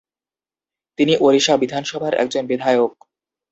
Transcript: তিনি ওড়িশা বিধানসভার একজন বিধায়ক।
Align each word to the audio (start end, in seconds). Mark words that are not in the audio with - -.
তিনি 0.99 1.13
ওড়িশা 1.19 1.53
বিধানসভার 1.57 2.13
একজন 2.13 2.43
বিধায়ক। 2.47 2.93